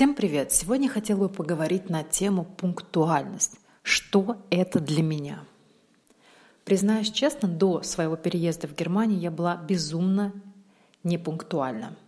[0.00, 0.50] Всем привет!
[0.50, 3.60] Сегодня хотела бы поговорить на тему пунктуальность.
[3.82, 5.44] Что это для меня?
[6.64, 10.32] Признаюсь честно, до своего переезда в Германию я была безумно
[11.04, 11.98] непунктуальна.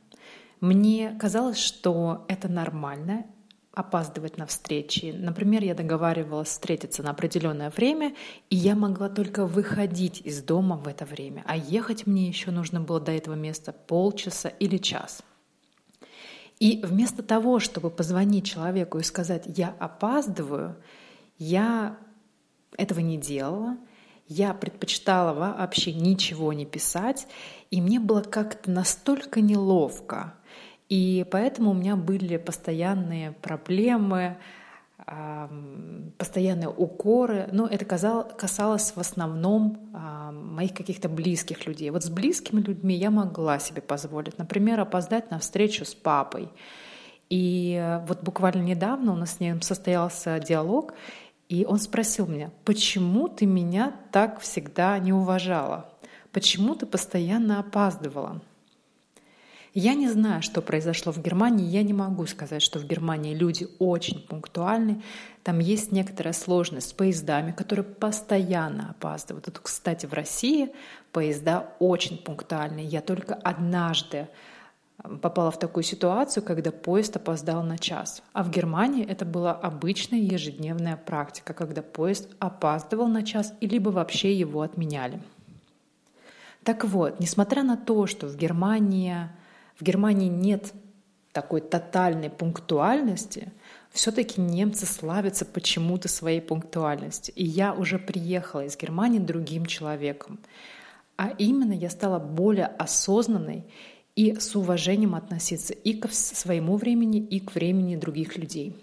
[0.63, 3.27] Мне казалось, что это нормально
[3.75, 5.15] опаздывать на встречи.
[5.15, 8.15] Например, я договаривалась встретиться на определенное время,
[8.49, 12.81] и я могла только выходить из дома в это время, а ехать мне еще нужно
[12.81, 15.23] было до этого места полчаса или час–
[16.63, 20.77] и вместо того, чтобы позвонить человеку и сказать «я опаздываю»,
[21.37, 21.99] я
[22.79, 23.77] этого не делала,
[24.29, 27.27] я предпочитала вообще ничего не писать,
[27.73, 30.35] и мне было как-то настолько неловко.
[30.89, 34.39] И поэтому у меня были постоянные проблемы,
[36.19, 39.91] постоянные укоры, но это касалось в основном
[40.33, 41.91] моих каких-то близких людей.
[41.91, 46.49] Вот с близкими людьми я могла себе позволить, например, опоздать на встречу с папой.
[47.31, 50.95] И вот буквально недавно у нас с ним состоялся диалог,
[51.49, 55.91] и он спросил меня, почему ты меня так всегда не уважала?
[56.31, 58.41] Почему ты постоянно опаздывала?
[59.75, 61.65] Я не знаю, что произошло в Германии.
[61.65, 65.03] Я не могу сказать, что в Германии люди очень пунктуальны.
[65.43, 69.47] Там есть некоторая сложность с поездами, которые постоянно опаздывают.
[69.47, 70.73] Тут, кстати, в России
[71.11, 72.85] поезда очень пунктуальные.
[72.85, 74.29] Я только однажды
[75.23, 78.23] попала в такую ситуацию, когда поезд опоздал на час.
[78.35, 83.89] А в Германии это была обычная ежедневная практика, когда поезд опаздывал на час и либо
[83.89, 85.23] вообще его отменяли.
[86.63, 89.29] Так вот, несмотря на то, что в Германии
[89.83, 90.73] в Германии нет
[91.33, 93.53] такой тотальной пунктуальности,
[93.91, 97.35] все-таки немцы славятся почему-то своей пунктуальностью.
[97.35, 100.39] И я уже приехала из Германии другим человеком.
[101.17, 103.65] А именно я стала более осознанной
[104.15, 108.77] и с уважением относиться и к своему времени, и к времени других людей.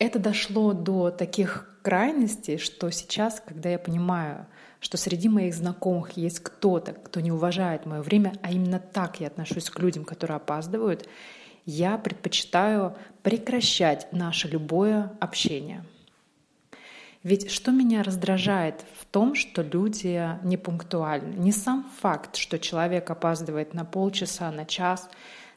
[0.00, 4.46] Это дошло до таких крайностей, что сейчас, когда я понимаю,
[4.80, 9.26] что среди моих знакомых есть кто-то, кто не уважает мое время, а именно так я
[9.26, 11.06] отношусь к людям, которые опаздывают,
[11.66, 15.84] я предпочитаю прекращать наше любое общение.
[17.22, 21.34] Ведь что меня раздражает в том, что люди не пунктуальны?
[21.34, 25.10] Не сам факт, что человек опаздывает на полчаса, на час,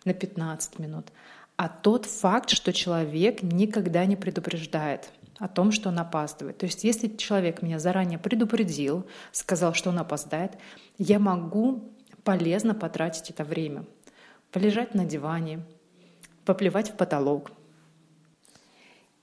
[0.03, 1.07] на 15 минут,
[1.55, 6.57] а тот факт, что человек никогда не предупреждает о том, что он опаздывает.
[6.57, 10.57] То есть если человек меня заранее предупредил, сказал, что он опоздает,
[10.97, 11.91] я могу
[12.23, 13.85] полезно потратить это время.
[14.51, 15.63] Полежать на диване,
[16.45, 17.51] поплевать в потолок.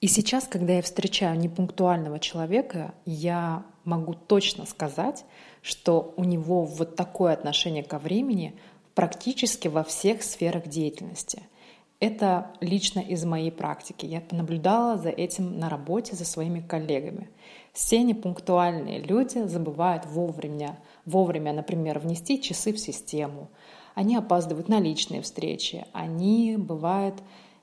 [0.00, 5.24] И сейчас, когда я встречаю непунктуального человека, я могу точно сказать,
[5.62, 8.58] что у него вот такое отношение ко времени
[8.94, 11.42] практически во всех сферах деятельности–
[12.00, 14.06] это лично из моей практики.
[14.06, 17.28] Я понаблюдала за этим на работе со своими коллегами.
[17.75, 23.49] Все непунктуальные люди забывают вовремя, вовремя, например, внести часы в систему.
[23.94, 25.84] Они опаздывают на личные встречи.
[25.93, 27.16] Они, бывают,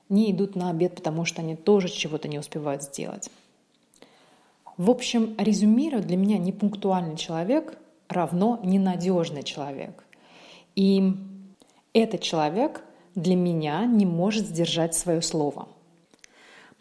[0.08, 3.30] не идут на обед, потому что они тоже чего-то не успевают сделать.
[4.76, 7.76] В общем, резюмируя, для меня непунктуальный человек
[8.08, 10.04] равно ненадежный человек.
[10.76, 11.16] И
[11.92, 12.84] этот человек
[13.20, 15.68] для меня не может сдержать свое слово.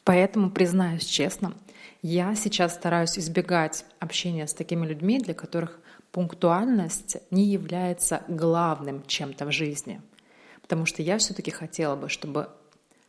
[0.04, 1.54] Поэтому, признаюсь честно,
[2.02, 5.80] я сейчас стараюсь избегать общения с такими людьми, для которых
[6.12, 10.02] пунктуальность не является главным чем-то в жизни.
[10.62, 12.50] Потому что я все-таки хотела бы, чтобы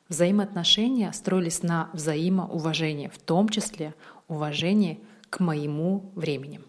[0.09, 3.95] взаимоотношения строились на взаимоуважении, в том числе
[4.27, 5.01] уважении
[5.31, 6.61] к моему времени.